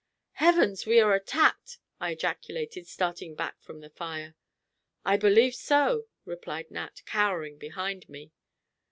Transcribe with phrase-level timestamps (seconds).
[0.31, 0.87] "Heavens!
[0.87, 4.33] are we attacked!" I ejaculated, starting back from the fire.
[5.05, 8.31] "I believe so," replied Nat, cowering behind me.